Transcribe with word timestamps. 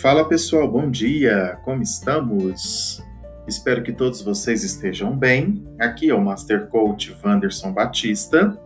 Fala 0.00 0.26
pessoal, 0.26 0.66
bom 0.66 0.90
dia! 0.90 1.58
Como 1.62 1.82
estamos? 1.82 3.04
Espero 3.46 3.82
que 3.82 3.92
todos 3.92 4.22
vocês 4.22 4.64
estejam 4.64 5.14
bem. 5.14 5.62
Aqui 5.78 6.08
é 6.08 6.14
o 6.14 6.24
Master 6.24 6.68
Coach 6.68 7.14
Wanderson 7.22 7.70
Batista 7.70 8.58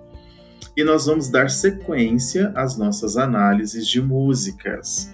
e 0.76 0.84
nós 0.84 1.06
vamos 1.06 1.28
dar 1.28 1.50
sequência 1.50 2.52
às 2.54 2.78
nossas 2.78 3.16
análises 3.16 3.88
de 3.88 4.00
músicas. 4.00 5.12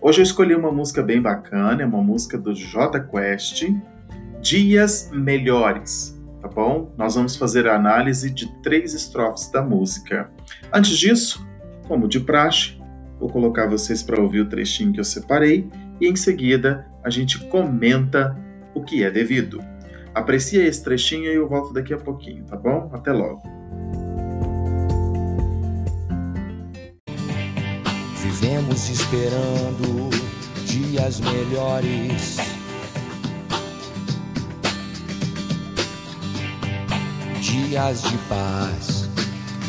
Hoje 0.00 0.20
eu 0.20 0.24
escolhi 0.24 0.52
uma 0.52 0.72
música 0.72 1.00
bem 1.00 1.22
bacana, 1.22 1.80
é 1.80 1.86
uma 1.86 2.02
música 2.02 2.36
do 2.36 2.52
J 2.52 2.98
Quest, 2.98 3.64
Dias 4.40 5.10
Melhores, 5.12 6.20
tá 6.40 6.48
bom? 6.48 6.92
Nós 6.98 7.14
vamos 7.14 7.36
fazer 7.36 7.68
a 7.68 7.76
análise 7.76 8.32
de 8.32 8.52
três 8.62 8.94
estrofes 8.94 9.48
da 9.48 9.62
música. 9.62 10.28
Antes 10.72 10.98
disso, 10.98 11.46
como 11.86 12.08
de 12.08 12.18
praxe, 12.18 12.81
Vou 13.22 13.30
colocar 13.30 13.68
vocês 13.68 14.02
para 14.02 14.20
ouvir 14.20 14.40
o 14.40 14.48
trechinho 14.48 14.92
que 14.92 14.98
eu 14.98 15.04
separei 15.04 15.70
e 16.00 16.08
em 16.08 16.16
seguida 16.16 16.84
a 17.04 17.08
gente 17.08 17.38
comenta 17.46 18.36
o 18.74 18.82
que 18.82 19.04
é 19.04 19.12
devido. 19.12 19.62
Aprecia 20.12 20.66
esse 20.66 20.82
trechinho 20.82 21.30
e 21.30 21.36
eu 21.36 21.48
volto 21.48 21.72
daqui 21.72 21.94
a 21.94 21.98
pouquinho, 21.98 22.44
tá 22.44 22.56
bom? 22.56 22.90
Até 22.92 23.12
logo. 23.12 23.40
Vivemos 28.16 28.90
esperando 28.90 30.10
dias 30.66 31.20
melhores. 31.20 32.38
Dias 37.40 38.02
de 38.02 38.18
paz, 38.28 39.08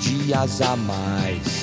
dias 0.01 0.59
a 0.59 0.75
mais 0.75 1.62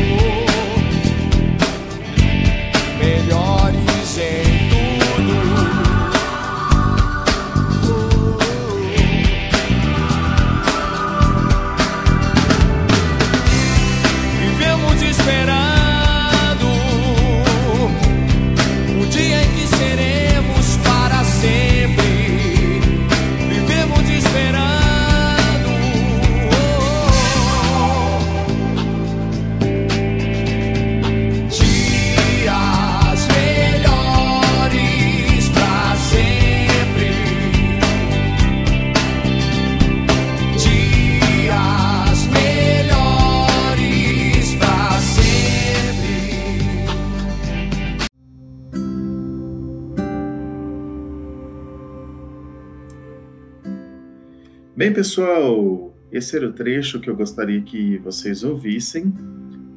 Bem, 54.81 54.91
pessoal, 54.91 55.95
esse 56.11 56.35
era 56.35 56.47
o 56.47 56.53
trecho 56.53 56.99
que 56.99 57.07
eu 57.07 57.15
gostaria 57.15 57.61
que 57.61 57.99
vocês 57.99 58.43
ouvissem. 58.43 59.13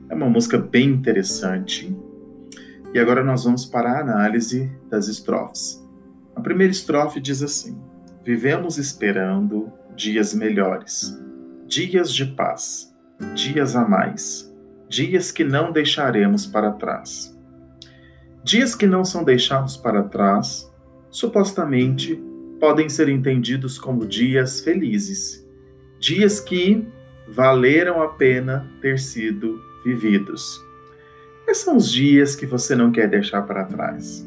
É 0.09 0.15
uma 0.15 0.31
música 0.31 0.57
bem 0.57 0.89
interessante. 0.89 1.95
E 2.95 2.99
agora 2.99 3.23
nós 3.23 3.45
vamos 3.45 3.67
para 3.67 3.91
a 3.91 4.01
análise 4.01 4.73
das 4.89 5.07
estrofes. 5.07 5.87
A 6.35 6.41
primeira 6.41 6.73
estrofe 6.73 7.21
diz 7.21 7.43
assim: 7.43 7.79
Vivemos 8.25 8.79
esperando 8.79 9.71
dias 9.95 10.33
melhores, 10.33 11.15
dias 11.67 12.11
de 12.11 12.25
paz, 12.25 12.91
dias 13.35 13.77
a 13.77 13.87
mais, 13.87 14.51
dias 14.89 15.31
que 15.31 15.45
não 15.45 15.71
deixaremos 15.71 16.47
para 16.47 16.73
trás. 16.73 17.39
Dias 18.43 18.75
que 18.75 18.87
não 18.87 19.05
são 19.05 19.23
deixados 19.23 19.77
para 19.77 20.03
trás, 20.05 20.67
supostamente 21.11 22.19
podem 22.65 22.89
ser 22.89 23.11
entendidos 23.11 23.77
como 23.77 24.07
dias 24.07 24.61
felizes, 24.61 25.47
dias 26.01 26.41
que 26.41 26.83
valeram 27.29 28.01
a 28.01 28.09
pena 28.09 28.73
ter 28.81 28.99
sido 28.99 29.61
vividos. 29.85 30.65
Quais 31.45 31.59
são 31.59 31.77
os 31.77 31.93
dias 31.93 32.35
que 32.35 32.47
você 32.47 32.75
não 32.75 32.91
quer 32.91 33.07
deixar 33.07 33.43
para 33.43 33.67
trás? 33.67 34.27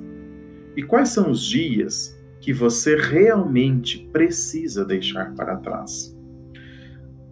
E 0.76 0.84
quais 0.84 1.10
são 1.10 1.32
os 1.32 1.44
dias 1.44 2.16
que 2.40 2.54
você 2.54 2.96
realmente 2.96 4.08
precisa 4.14 4.86
deixar 4.86 5.34
para 5.34 5.56
trás? 5.56 6.16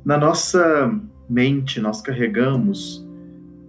Na 0.03 0.17
nossa 0.17 0.91
mente, 1.29 1.79
nós 1.79 2.01
carregamos 2.01 3.07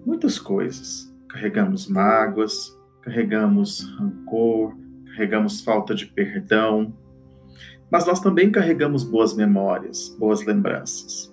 muitas 0.07 0.39
coisas. 0.39 1.15
Carregamos 1.29 1.87
mágoas, 1.87 2.75
carregamos 3.03 3.83
rancor, 3.99 4.75
carregamos 5.05 5.61
falta 5.61 5.95
de 5.95 6.07
perdão, 6.07 6.95
mas 7.91 8.07
nós 8.07 8.21
também 8.21 8.51
carregamos 8.51 9.05
boas 9.05 9.35
memórias, 9.35 10.15
boas 10.19 10.45
lembranças. 10.45 11.33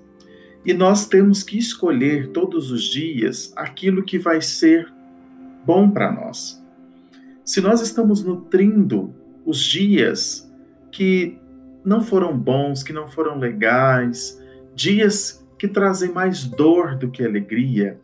E 0.65 0.73
nós 0.73 1.07
temos 1.07 1.43
que 1.43 1.57
escolher 1.57 2.29
todos 2.29 2.71
os 2.71 2.83
dias 2.83 3.51
aquilo 3.55 4.03
que 4.03 4.17
vai 4.17 4.41
ser 4.41 4.91
bom 5.65 5.89
para 5.89 6.11
nós. 6.11 6.63
Se 7.43 7.59
nós 7.59 7.81
estamos 7.81 8.23
nutrindo 8.23 9.13
os 9.45 9.59
dias 9.59 10.49
que 10.91 11.37
não 11.83 12.01
foram 12.01 12.37
bons, 12.37 12.81
que 12.81 12.93
não 12.93 13.09
foram 13.09 13.37
legais, 13.37 14.41
dias 14.73 15.45
que 15.57 15.67
trazem 15.67 16.13
mais 16.13 16.45
dor 16.45 16.95
do 16.95 17.09
que 17.09 17.25
alegria, 17.25 17.99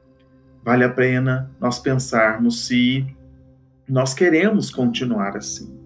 vale 0.64 0.84
a 0.84 0.90
pena 0.90 1.50
nós 1.60 1.80
pensarmos 1.80 2.68
se 2.68 3.06
nós 3.88 4.14
queremos 4.14 4.70
continuar 4.70 5.38
assim. 5.38 5.79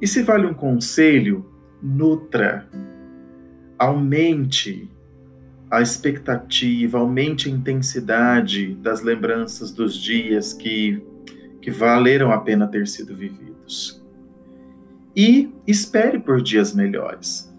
E 0.00 0.06
se 0.06 0.22
vale 0.22 0.46
um 0.46 0.54
conselho, 0.54 1.46
nutra, 1.82 2.68
aumente 3.78 4.90
a 5.70 5.80
expectativa, 5.80 6.98
aumente 6.98 7.48
a 7.48 7.52
intensidade 7.52 8.74
das 8.74 9.02
lembranças 9.02 9.72
dos 9.72 9.96
dias 9.96 10.52
que, 10.52 11.02
que 11.60 11.70
valeram 11.70 12.30
a 12.30 12.38
pena 12.38 12.68
ter 12.68 12.86
sido 12.86 13.14
vividos. 13.14 14.04
E 15.14 15.50
espere 15.66 16.18
por 16.18 16.42
dias 16.42 16.74
melhores. 16.74 17.52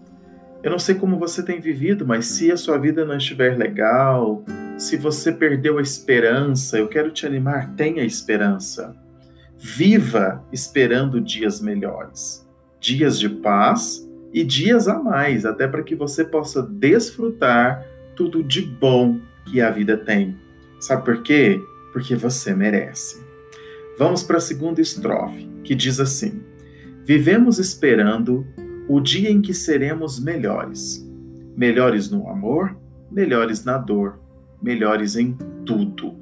Eu 0.62 0.70
não 0.70 0.78
sei 0.78 0.94
como 0.94 1.18
você 1.18 1.42
tem 1.42 1.60
vivido, 1.60 2.06
mas 2.06 2.26
se 2.26 2.50
a 2.52 2.56
sua 2.56 2.78
vida 2.78 3.04
não 3.04 3.16
estiver 3.16 3.56
legal, 3.56 4.44
se 4.76 4.96
você 4.96 5.32
perdeu 5.32 5.78
a 5.78 5.82
esperança, 5.82 6.78
eu 6.78 6.88
quero 6.88 7.10
te 7.10 7.26
animar, 7.26 7.74
tenha 7.74 8.04
esperança 8.04 8.96
Viva 9.58 10.44
esperando 10.52 11.20
dias 11.20 11.60
melhores, 11.60 12.48
dias 12.80 13.18
de 13.18 13.28
paz 13.28 14.08
e 14.32 14.44
dias 14.44 14.86
a 14.86 15.02
mais, 15.02 15.44
até 15.44 15.66
para 15.66 15.82
que 15.82 15.96
você 15.96 16.24
possa 16.24 16.62
desfrutar 16.62 17.84
tudo 18.14 18.42
de 18.42 18.62
bom 18.62 19.20
que 19.46 19.60
a 19.60 19.70
vida 19.70 19.96
tem. 19.96 20.36
Sabe 20.78 21.04
por 21.04 21.22
quê? 21.22 21.60
Porque 21.92 22.14
você 22.14 22.54
merece. 22.54 23.20
Vamos 23.98 24.22
para 24.22 24.36
a 24.36 24.40
segunda 24.40 24.80
estrofe, 24.80 25.50
que 25.64 25.74
diz 25.74 25.98
assim: 25.98 26.40
Vivemos 27.04 27.58
esperando 27.58 28.46
o 28.88 29.00
dia 29.00 29.28
em 29.28 29.40
que 29.40 29.52
seremos 29.52 30.20
melhores. 30.20 31.04
Melhores 31.56 32.08
no 32.10 32.28
amor, 32.28 32.76
melhores 33.10 33.64
na 33.64 33.76
dor, 33.76 34.20
melhores 34.62 35.16
em 35.16 35.36
tudo. 35.66 36.14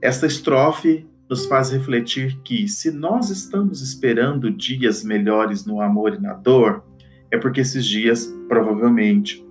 Esta 0.00 0.26
estrofe 0.26 1.04
nos 1.28 1.46
faz 1.46 1.70
refletir 1.70 2.38
que, 2.44 2.68
se 2.68 2.90
nós 2.90 3.30
estamos 3.30 3.82
esperando 3.82 4.50
dias 4.50 5.02
melhores 5.02 5.66
no 5.66 5.80
amor 5.80 6.14
e 6.14 6.20
na 6.20 6.34
dor, 6.34 6.84
é 7.30 7.36
porque 7.36 7.60
esses 7.60 7.84
dias 7.84 8.32
provavelmente 8.48 9.44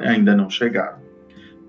ainda 0.00 0.34
não 0.34 0.50
chegaram. 0.50 1.00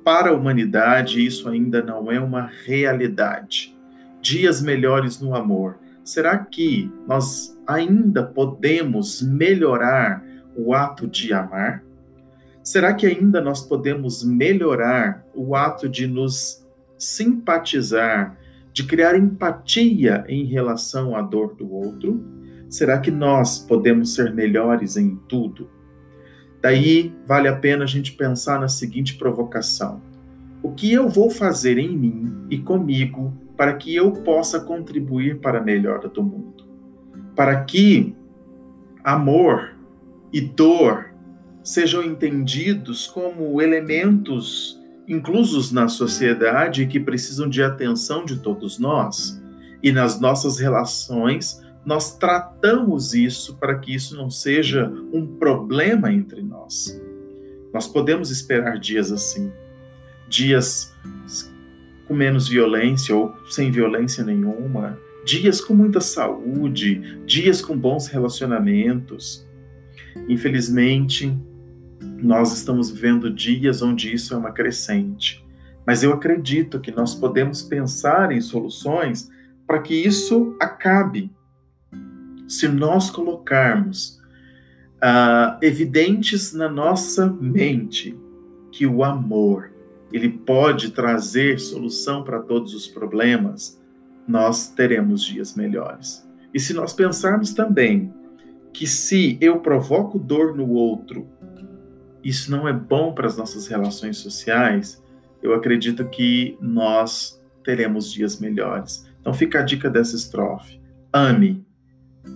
Para 0.04 0.32
a 0.32 0.34
humanidade, 0.34 1.26
isso 1.26 1.48
ainda 1.48 1.82
não 1.82 2.12
é 2.12 2.20
uma 2.20 2.50
realidade. 2.66 3.78
Dias 4.22 4.62
melhores 4.62 5.22
no 5.22 5.36
amor, 5.36 5.78
será 6.04 6.38
que 6.38 6.92
nós 7.08 7.58
ainda 7.66 8.24
podemos 8.24 9.22
melhorar 9.22 10.24
o 10.56 10.74
ato 10.74 11.08
de 11.08 11.32
amar? 11.34 11.84
Será 12.64 12.94
que 12.94 13.06
ainda 13.06 13.42
nós 13.42 13.62
podemos 13.62 14.24
melhorar 14.24 15.26
o 15.34 15.56
ato 15.56 15.88
de 15.88 16.08
nos 16.08 16.66
simpatizar, 16.98 18.38
de 18.74 18.84
criar 18.84 19.16
empatia 19.16 20.26
em 20.28 20.46
relação 20.46 21.16
à 21.16 21.22
dor 21.22 21.56
do 21.56 21.72
outro? 21.72 22.22
Será 22.68 23.00
que 23.00 23.12
nós 23.12 23.60
podemos 23.60 24.16
ser 24.16 24.34
melhores 24.34 24.98
em 24.98 25.16
tudo? 25.30 25.70
Daí 26.60 27.14
vale 27.28 27.48
a 27.48 27.56
pena 27.56 27.84
a 27.84 27.88
gente 27.88 28.14
pensar 28.14 28.60
na 28.60 28.68
seguinte 28.68 29.16
provocação: 29.16 30.02
o 30.64 30.72
que 30.72 30.92
eu 30.92 31.08
vou 31.08 31.30
fazer 31.30 31.78
em 31.78 31.96
mim 31.96 32.34
e 32.50 32.58
comigo 32.58 33.32
para 33.56 33.74
que 33.74 33.96
eu 33.96 34.12
possa 34.12 34.60
contribuir 34.60 35.40
para 35.40 35.60
a 35.60 35.64
melhora 35.64 36.08
do 36.08 36.24
mundo? 36.24 36.66
Para 37.36 37.64
que 37.64 38.16
amor 39.04 39.76
e 40.32 40.42
dor 40.42 41.14
sejam 41.64 42.02
entendidos 42.04 43.06
como 43.06 43.62
elementos 43.62 44.83
inclusos 45.08 45.72
na 45.72 45.88
sociedade 45.88 46.88
que 46.88 47.00
precisam 47.00 47.50
de 47.50 47.62
atenção 47.62 48.26
de 48.26 48.38
todos 48.38 48.80
nós. 48.80 49.42
E 49.82 49.92
nas 49.92 50.20
nossas 50.20 50.60
relações, 50.60 51.62
nós 51.86 52.18
tratamos 52.18 53.14
isso 53.14 53.58
para 53.58 53.78
que 53.78 53.94
isso 53.94 54.16
não 54.16 54.30
seja 54.30 54.92
um 55.12 55.28
problema 55.28 56.12
entre 56.12 56.42
nós. 56.42 57.00
Nós 57.74 57.88
podemos 57.88 58.32
esperar 58.32 58.80
dias 58.80 59.12
assim, 59.12 59.52
dias 60.28 60.94
com 62.08 62.14
menos 62.14 62.48
violência 62.48 63.16
ou 63.16 63.34
sem 63.50 63.72
violência 63.72 64.24
nenhuma, 64.24 64.98
dias 65.26 65.60
com 65.60 65.74
muita 65.74 66.00
saúde, 66.00 67.20
dias 67.26 67.62
com 67.62 67.78
bons 67.78 68.08
relacionamentos. 68.08 69.46
Infelizmente, 70.30 71.36
nós 72.04 72.54
estamos 72.54 72.92
vivendo 72.92 73.30
dias 73.30 73.82
onde 73.82 74.14
isso 74.14 74.34
é 74.34 74.38
uma 74.38 74.52
crescente. 74.52 75.44
Mas 75.86 76.04
eu 76.04 76.14
acredito 76.14 76.80
que 76.80 76.92
nós 76.92 77.14
podemos 77.14 77.62
pensar 77.62 78.32
em 78.32 78.40
soluções 78.40 79.30
para 79.68 79.82
que 79.82 79.94
isso 79.94 80.56
acabe. 80.60 81.32
Se 82.48 82.68
nós 82.68 83.10
colocarmos 83.10 84.22
uh, 85.04 85.58
evidentes 85.62 86.54
na 86.54 86.70
nossa 86.70 87.28
mente 87.28 88.18
que 88.72 88.88
o 88.88 89.04
amor 89.04 89.72
ele 90.12 90.30
pode 90.30 90.92
trazer 90.92 91.60
solução 91.60 92.24
para 92.24 92.40
todos 92.40 92.74
os 92.76 92.88
problemas, 92.88 93.82
nós 94.28 94.68
teremos 94.68 95.24
dias 95.24 95.56
melhores. 95.56 96.24
E 96.54 96.60
se 96.60 96.72
nós 96.74 96.94
pensarmos 96.94 97.52
também 97.52 98.14
que 98.72 98.86
se 98.86 99.38
eu 99.42 99.60
provoco 99.60 100.20
dor 100.20 100.56
no 100.56 100.70
outro 100.70 101.28
isso 102.24 102.50
não 102.50 102.68
é 102.68 102.74
bom 102.74 103.14
para 103.14 103.28
as 103.28 103.38
nossas 103.38 103.68
relações 103.68 104.18
sociais, 104.18 105.04
eu 105.42 105.54
acredito 105.54 106.06
que 106.06 106.58
nós 106.62 107.42
teremos 107.64 108.12
dias 108.12 108.40
melhores. 108.40 109.06
Então 109.20 109.34
fica 109.34 109.60
a 109.60 109.64
dica 109.64 109.90
dessa 109.90 110.16
estrofe: 110.16 110.80
ame 111.12 111.66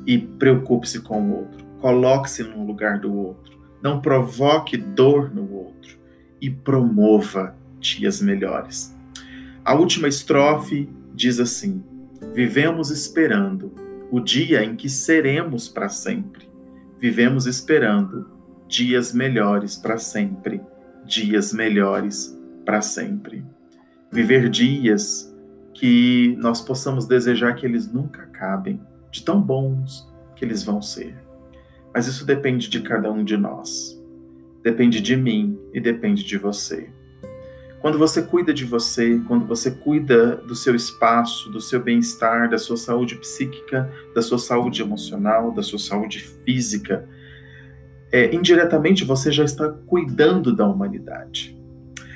e 0.06 0.18
preocupe-se 0.18 1.02
com 1.02 1.22
o 1.22 1.38
outro. 1.38 1.66
Coloque-se 1.80 2.44
no 2.44 2.66
lugar 2.66 3.00
do 3.00 3.14
outro. 3.14 3.58
Não 3.82 4.02
provoque 4.02 4.76
dor 4.76 5.34
no 5.34 5.50
outro 5.54 5.98
e 6.42 6.50
promova 6.50 7.56
dias 7.80 8.22
melhores. 8.22 8.96
A 9.64 9.74
última 9.76 10.08
estrofe 10.08 10.90
diz 11.14 11.40
assim: 11.40 11.84
Vivemos 12.34 12.90
esperando 12.90 13.72
o 14.12 14.20
dia 14.20 14.64
em 14.64 14.76
que 14.76 14.90
seremos 14.90 15.70
para 15.70 15.90
sempre. 15.90 16.50
Vivemos 17.00 17.46
esperando 17.46 18.37
dias 18.68 19.14
melhores 19.14 19.78
para 19.78 19.98
sempre, 19.98 20.62
dias 21.06 21.54
melhores 21.54 22.38
para 22.66 22.82
sempre. 22.82 23.46
Viver 24.12 24.50
dias 24.50 25.34
que 25.74 26.36
nós 26.40 26.62
possamos 26.62 27.06
desejar 27.06 27.54
que 27.54 27.66
eles 27.66 27.92
nunca 27.92 28.24
acabem, 28.24 28.82
de 29.12 29.24
tão 29.24 29.42
bons 29.42 30.12
que 30.36 30.44
eles 30.44 30.64
vão 30.64 30.82
ser. 30.82 31.16
Mas 31.94 32.08
isso 32.08 32.26
depende 32.26 32.70
de 32.70 32.82
cada 32.82 33.12
um 33.12 33.24
de 33.24 33.38
nós. 33.38 33.98
Depende 34.64 35.00
de 35.00 35.16
mim 35.16 35.58
e 35.74 35.80
depende 35.80 36.24
de 36.24 36.38
você. 36.38 36.90
Quando 37.80 37.98
você 37.98 38.22
cuida 38.24 38.54
de 38.54 38.66
você, 38.66 39.22
quando 39.28 39.46
você 39.46 39.72
cuida 39.72 40.36
do 40.36 40.56
seu 40.56 40.76
espaço, 40.76 41.50
do 41.52 41.62
seu 41.62 41.82
bem-estar, 41.82 42.50
da 42.50 42.58
sua 42.58 42.76
saúde 42.76 43.16
psíquica, 43.16 43.90
da 44.14 44.22
sua 44.22 44.40
saúde 44.40 44.82
emocional, 44.82 45.52
da 45.52 45.62
sua 45.62 45.80
saúde 45.80 46.20
física, 46.20 47.08
é, 48.12 48.34
indiretamente 48.34 49.04
você 49.04 49.32
já 49.32 49.44
está 49.44 49.70
cuidando 49.70 50.56
da 50.56 50.68
humanidade. 50.68 51.58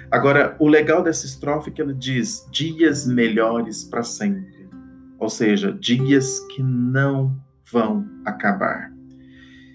Agora, 0.09 0.55
o 0.59 0.67
legal 0.67 1.01
dessa 1.01 1.25
estrofe 1.25 1.69
é 1.69 1.73
que 1.73 1.81
ela 1.81 1.93
diz 1.93 2.45
dias 2.51 3.05
melhores 3.05 3.83
para 3.83 4.03
sempre, 4.03 4.69
ou 5.17 5.29
seja, 5.29 5.71
dias 5.71 6.39
que 6.51 6.61
não 6.61 7.35
vão 7.71 8.05
acabar. 8.25 8.91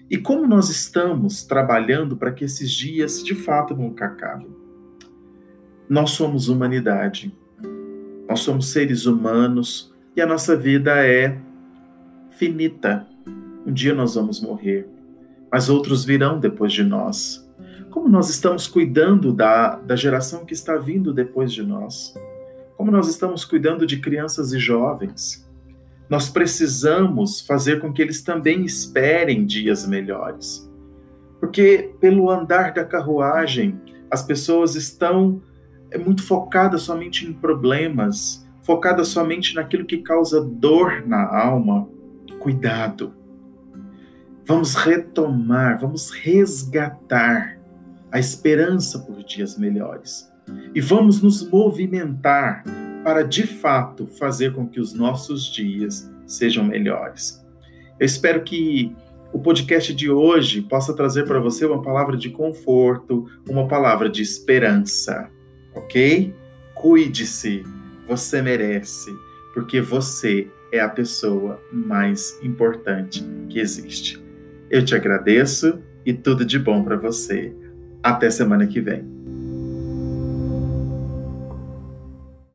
E 0.09 0.17
como 0.17 0.47
nós 0.47 0.69
estamos 0.69 1.43
trabalhando 1.43 2.15
para 2.15 2.31
que 2.31 2.45
esses 2.45 2.71
dias 2.71 3.23
de 3.23 3.35
fato 3.35 3.75
nunca 3.75 4.05
acabem? 4.05 4.55
Nós 5.89 6.11
somos 6.11 6.49
humanidade, 6.49 7.33
nós 8.27 8.41
somos 8.41 8.71
seres 8.71 9.05
humanos 9.05 9.93
e 10.15 10.21
a 10.21 10.25
nossa 10.25 10.55
vida 10.55 11.05
é 11.05 11.37
finita. 12.31 13.07
Um 13.65 13.73
dia 13.73 13.93
nós 13.93 14.15
vamos 14.15 14.39
morrer 14.39 14.87
mas 15.51 15.69
outros 15.69 16.03
virão 16.03 16.39
depois 16.39 16.73
de 16.73 16.83
nós. 16.83 17.45
Como 17.89 18.09
nós 18.09 18.29
estamos 18.29 18.67
cuidando 18.67 19.33
da, 19.33 19.75
da 19.75 19.95
geração 19.95 20.45
que 20.45 20.53
está 20.53 20.77
vindo 20.77 21.13
depois 21.13 21.51
de 21.51 21.63
nós? 21.63 22.13
Como 22.75 22.91
nós 22.91 23.07
estamos 23.07 23.43
cuidando 23.43 23.87
de 23.87 23.99
crianças 23.99 24.53
e 24.53 24.59
jovens? 24.59 25.47
Nós 26.09 26.29
precisamos 26.29 27.41
fazer 27.41 27.79
com 27.79 27.91
que 27.91 28.01
eles 28.01 28.21
também 28.21 28.63
esperem 28.63 29.45
dias 29.45 29.87
melhores. 29.87 30.69
Porque, 31.39 31.93
pelo 31.99 32.29
andar 32.29 32.73
da 32.73 32.85
carruagem, 32.85 33.79
as 34.09 34.23
pessoas 34.23 34.75
estão 34.75 35.41
é, 35.91 35.97
muito 35.97 36.23
focadas 36.23 36.83
somente 36.83 37.25
em 37.25 37.33
problemas, 37.33 38.47
focadas 38.61 39.07
somente 39.09 39.55
naquilo 39.55 39.85
que 39.85 39.97
causa 39.97 40.41
dor 40.41 41.03
na 41.05 41.25
alma. 41.35 41.87
Cuidado 42.39 43.16
Vamos 44.47 44.75
retomar, 44.75 45.77
vamos 45.77 46.09
resgatar 46.09 47.59
a 48.09 48.17
esperança 48.17 48.97
por 48.99 49.21
dias 49.21 49.57
melhores. 49.57 50.31
E 50.73 50.79
vamos 50.79 51.21
nos 51.21 51.45
movimentar 51.51 52.63
para 53.03 53.23
de 53.23 53.45
fato 53.45 54.07
fazer 54.07 54.53
com 54.53 54.65
que 54.65 54.79
os 54.79 54.93
nossos 54.93 55.51
dias 55.53 56.09
sejam 56.25 56.63
melhores. 56.63 57.45
Eu 57.99 58.05
espero 58.05 58.41
que 58.41 58.95
o 59.33 59.39
podcast 59.39 59.93
de 59.93 60.09
hoje 60.09 60.61
possa 60.61 60.95
trazer 60.95 61.25
para 61.25 61.41
você 61.41 61.65
uma 61.65 61.81
palavra 61.81 62.15
de 62.15 62.29
conforto, 62.29 63.29
uma 63.49 63.67
palavra 63.67 64.09
de 64.09 64.21
esperança, 64.21 65.29
ok? 65.75 66.33
Cuide-se, 66.73 67.65
você 68.07 68.41
merece, 68.41 69.13
porque 69.53 69.81
você 69.81 70.49
é 70.71 70.79
a 70.79 70.87
pessoa 70.87 71.61
mais 71.69 72.39
importante 72.41 73.25
que 73.49 73.59
existe. 73.59 74.25
Eu 74.69 74.83
te 74.83 74.95
agradeço 74.95 75.79
e 76.05 76.13
tudo 76.13 76.45
de 76.45 76.59
bom 76.59 76.83
para 76.83 76.95
você. 76.95 77.53
Até 78.03 78.29
semana 78.29 78.67
que 78.67 78.81
vem. 78.81 79.16